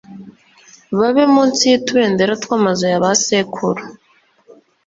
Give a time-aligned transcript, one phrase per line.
[0.99, 3.81] babe munsi y utubendera tw amazu ya ba sekuru